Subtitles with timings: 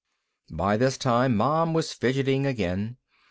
[0.51, 2.97] By this time, Mom was fidgeting again.